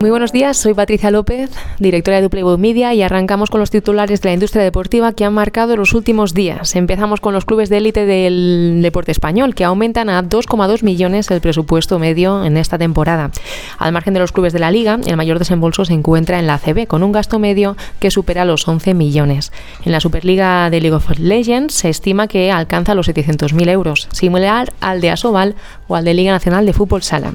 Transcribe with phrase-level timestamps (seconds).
[0.00, 4.20] Muy buenos días, soy Patricia López, directora de Playboy Media y arrancamos con los titulares
[4.20, 6.74] de la industria deportiva que han marcado los últimos días.
[6.74, 11.40] Empezamos con los clubes de élite del deporte español que aumentan a 2,2 millones el
[11.40, 13.30] presupuesto medio en esta temporada.
[13.78, 16.54] Al margen de los clubes de la liga, el mayor desembolso se encuentra en la
[16.54, 19.52] ACB con un gasto medio que supera los 11 millones.
[19.84, 24.72] En la Superliga de League of Legends se estima que alcanza los 700.000 euros, similar
[24.80, 25.54] al de Asobal
[25.88, 27.34] o al de Liga Nacional de Fútbol Sala.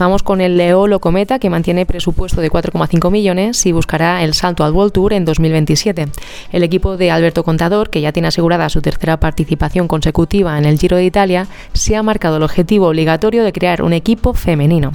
[0.00, 4.64] Vamos con el Leolo Cometa, que mantiene presupuesto de 4,5 millones y buscará el salto
[4.64, 6.08] al World Tour en 2027.
[6.52, 10.78] El equipo de Alberto Contador, que ya tiene asegurada su tercera participación consecutiva en el
[10.78, 14.94] Giro de Italia, se ha marcado el objetivo obligatorio de crear un equipo femenino.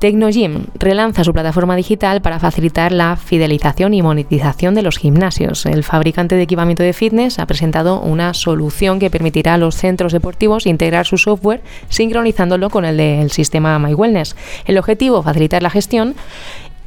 [0.00, 5.66] Tecnogym relanza su plataforma digital para facilitar la fidelización y monetización de los gimnasios.
[5.66, 10.14] El fabricante de equipamiento de fitness ha presentado una solución que permitirá a los centros
[10.14, 14.36] deportivos integrar su software sincronizándolo con el del sistema MyWellness.
[14.64, 16.14] El objetivo, facilitar la gestión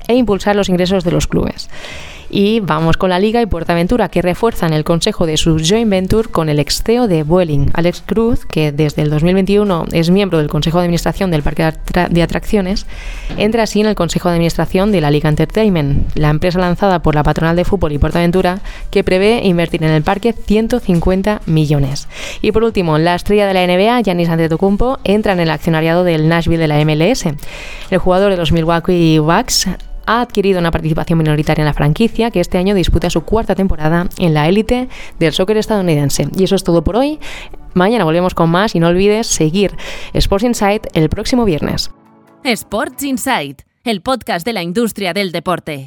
[0.07, 1.69] e impulsar los ingresos de los clubes.
[2.35, 6.27] Y vamos con la Liga y Portaventura, que refuerzan el consejo de su joint venture
[6.27, 10.47] con el ex CEO de Vueling, Alex Cruz, que desde el 2021 es miembro del
[10.47, 11.71] Consejo de Administración del Parque
[12.09, 12.87] de Atracciones,
[13.37, 17.13] entra así en el Consejo de Administración de la Liga Entertainment, la empresa lanzada por
[17.13, 22.07] la patronal de fútbol y Portaventura, que prevé invertir en el parque 150 millones.
[22.41, 26.27] Y por último, la estrella de la NBA, Giannis Antetokounmpo, entra en el accionariado del
[26.27, 27.25] Nashville de la MLS.
[27.91, 29.67] El jugador de los Milwaukee Bucks
[30.05, 34.07] ha adquirido una participación minoritaria en la franquicia que este año disputa su cuarta temporada
[34.17, 36.27] en la élite del soccer estadounidense.
[36.37, 37.19] Y eso es todo por hoy.
[37.73, 39.75] Mañana volvemos con más y no olvides seguir
[40.13, 41.91] Sports Insight el próximo viernes.
[42.43, 45.81] Sports Insight, el podcast de la industria del deporte.